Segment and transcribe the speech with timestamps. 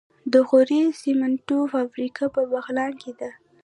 [0.33, 3.29] د غوري سمنټو فابریکه په بغلان کې ده.